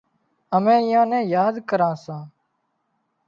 امين 0.55 0.81
ايئان 0.85 1.07
نين 1.11 1.25
ياد 1.33 1.55
ڪران 1.69 1.95
سان 2.03 2.21